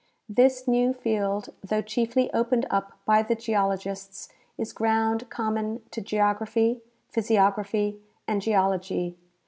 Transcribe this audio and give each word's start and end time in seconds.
This 0.27 0.67
new 0.67 0.93
field, 0.95 1.49
though 1.63 1.83
chiefly 1.83 2.33
opened 2.33 2.65
up 2.71 2.93
by 3.05 3.21
the 3.21 3.35
geologists, 3.35 4.29
is 4.57 4.73
ground 4.73 5.29
common 5.29 5.83
to 5.91 6.01
geography, 6.01 6.81
physiography 7.07 8.01
and 8.27 8.41
geology. 8.41 9.15